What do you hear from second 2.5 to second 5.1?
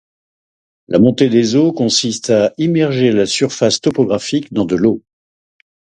immerger la surface topographique dans de l'eau.